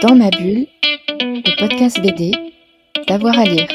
[0.00, 0.68] Dans ma bulle,
[1.18, 2.30] le podcast BD,
[3.08, 3.66] d'avoir à lire.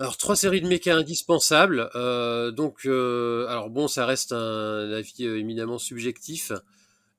[0.00, 1.90] Alors trois séries de méca indispensables.
[1.94, 6.50] Euh, donc, euh, alors bon, ça reste un avis euh, éminemment subjectif.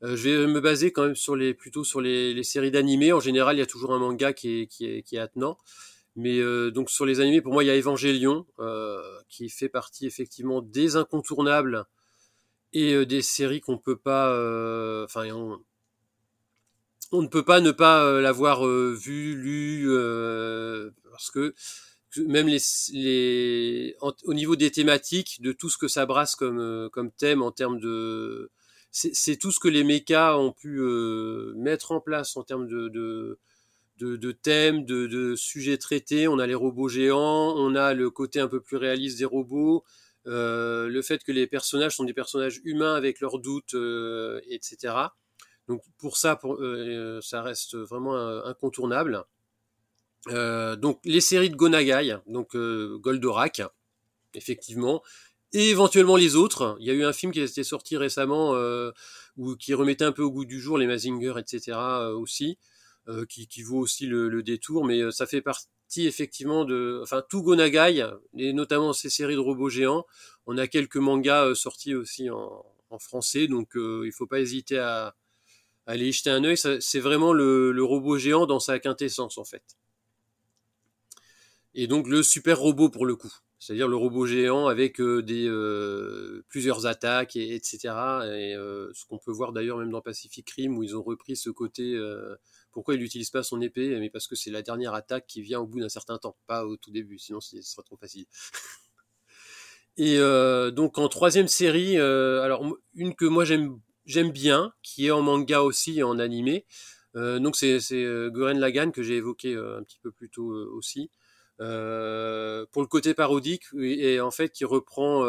[0.01, 3.13] Je vais me baser quand même sur les plutôt sur les, séries d'animés.
[3.13, 5.57] En général, il y a toujours un manga qui qui est attenant.
[6.19, 9.69] Mais euh, donc sur les animés, pour moi, il y a Evangelion euh, qui fait
[9.69, 11.85] partie effectivement des incontournables
[12.73, 14.31] et euh, des séries qu'on peut pas.
[14.33, 15.59] euh, Enfin, on,
[17.11, 19.87] on ne peut pas ne pas euh, l'avoir vu, lu,
[21.11, 21.53] parce que
[22.25, 22.59] même les,
[22.93, 27.51] les au niveau des thématiques, de tout ce que ça brasse comme, comme thème en
[27.51, 28.49] termes de...
[28.91, 30.81] C'est tout ce que les mechas ont pu
[31.55, 33.37] mettre en place en termes de, de,
[33.99, 36.27] de, de thèmes, de, de sujets traités.
[36.27, 39.83] On a les robots géants, on a le côté un peu plus réaliste des robots,
[40.27, 44.93] euh, le fait que les personnages sont des personnages humains avec leurs doutes, euh, etc.
[45.67, 49.23] Donc pour ça, pour, euh, ça reste vraiment euh, incontournable.
[50.27, 53.61] Euh, donc les séries de Gonagai, donc euh, Goldorak,
[54.33, 55.01] effectivement,
[55.53, 56.77] et éventuellement les autres.
[56.79, 58.91] Il y a eu un film qui était sorti récemment euh,
[59.37, 61.77] où, qui remettait un peu au goût du jour les Mazinger, etc.
[61.77, 62.88] euh, aussi, euh,
[63.27, 67.41] qui, qui vaut aussi le, détour, mais euh, ça fait partie effectivement de, enfin tout
[67.41, 68.05] Gonagai,
[68.37, 70.05] et notamment ces séries de robots géants.
[70.45, 72.65] On a quelques mangas euh, sortis aussi en,
[72.99, 75.15] français, donc euh, il faut pas hésiter à,
[75.85, 76.57] aller y jeter un œil.
[76.57, 79.63] C'est vraiment le, robot géant dans sa quintessence en fait
[81.75, 83.31] et donc le super robot pour le coup.
[83.59, 87.79] C'est-à-dire le robot géant avec euh, des euh, plusieurs attaques, et, etc.
[88.25, 91.35] Et euh, ce qu'on peut voir d'ailleurs même dans Pacific Rim où ils ont repris
[91.35, 91.97] ce côté.
[92.71, 95.59] Pourquoi il n'utilise pas son épée Mais parce que c'est la dernière attaque qui vient
[95.59, 98.25] au bout d'un certain temps, pas au tout début, sinon ce serait trop facile.
[99.97, 105.07] Et euh, donc en troisième série, euh, alors une que moi j'aime j'aime bien, qui
[105.07, 106.65] est en manga aussi et en animé.
[107.15, 110.51] Euh, donc c'est euh, Gurren Lagann que j'ai évoqué euh, un petit peu plus tôt
[110.51, 111.11] euh, aussi.
[111.57, 115.25] Pour le côté parodique et, et en fait qui reprend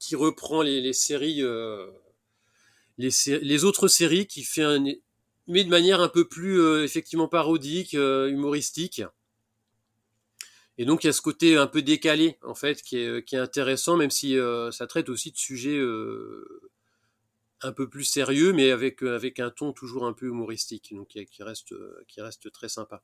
[0.00, 1.40] qui reprend les, les séries
[2.98, 4.84] les, les autres séries qui fait un
[5.46, 9.02] mais de manière un peu plus euh, effectivement parodique euh, humoristique
[10.76, 13.36] et donc il y a ce côté un peu décalé en fait qui est, qui
[13.36, 16.70] est intéressant même si euh, ça traite aussi de sujets euh,
[17.62, 21.08] un peu plus sérieux mais avec euh, avec un ton toujours un peu humoristique donc
[21.08, 23.02] qui, qui reste euh, qui reste très sympa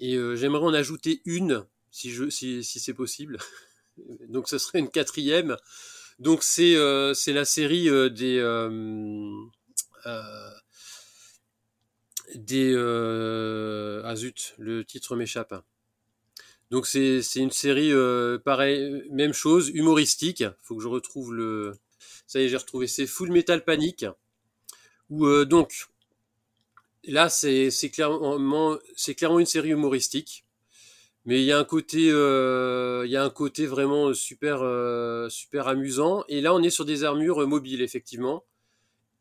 [0.00, 3.38] et euh, j'aimerais en ajouter une, si, je, si, si c'est possible.
[4.28, 5.56] Donc ce serait une quatrième.
[6.18, 9.30] Donc c'est euh, c'est la série euh, des euh,
[10.06, 10.50] euh,
[12.34, 15.54] des euh, ah zut, le titre m'échappe.
[16.70, 20.44] Donc c'est une série euh, pareil, même chose, humoristique.
[20.62, 21.74] Faut que je retrouve le.
[22.26, 22.86] Ça y est, j'ai retrouvé.
[22.86, 24.06] C'est Full Metal Panic.
[25.10, 25.88] Où euh, donc
[27.04, 28.38] là c'est clairement
[29.16, 30.44] clairement une série humoristique.
[31.26, 35.28] Mais il y a un côté, euh, il y a un côté vraiment super, euh,
[35.28, 36.24] super amusant.
[36.28, 38.44] Et là, on est sur des armures mobiles, effectivement,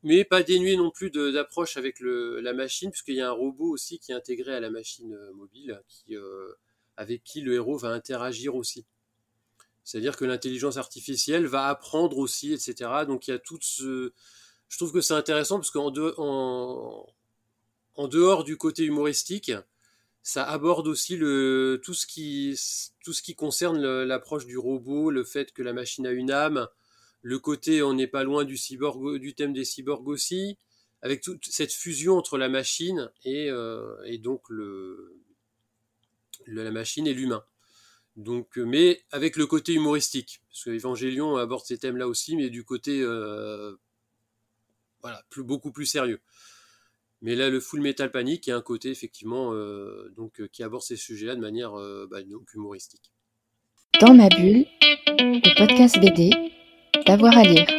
[0.04, 4.00] mais pas dénuées non plus d'approche avec la machine, puisqu'il y a un robot aussi
[4.00, 6.54] qui est intégré à la machine euh, mobile, euh,
[6.98, 8.86] avec qui le héros va interagir aussi.
[9.84, 12.92] C'est-à-dire que l'intelligence artificielle va apprendre aussi, etc.
[13.08, 14.14] Donc il y a tout ce,
[14.70, 15.92] je trouve que c'est intéressant parce qu'en
[17.96, 19.52] en, dehors du côté humoristique,
[20.22, 26.06] ça aborde aussi tout, ce qui, concerne l'approche du robot, le fait que la machine
[26.06, 26.68] a une âme,
[27.22, 30.57] le côté on n'est pas loin du, cyborg, du thème des cyborgs aussi,
[31.02, 35.16] avec toute cette fusion entre la machine et, euh, et donc le,
[36.47, 37.44] la machine et l'humain.
[38.16, 42.50] Donc, euh, mais avec le côté humoristique, parce que Evangelion aborde ces thèmes-là aussi, mais
[42.50, 43.75] du côté euh,
[45.02, 46.19] voilà, plus, beaucoup plus sérieux.
[47.22, 50.63] Mais là, le Full Metal Panic, il a un côté effectivement euh, donc euh, qui
[50.63, 53.11] aborde ces sujets-là de manière euh, bah, donc humoristique.
[53.99, 54.66] Dans ma bulle,
[55.08, 56.32] le podcast BD,
[57.09, 57.78] d'avoir à lire.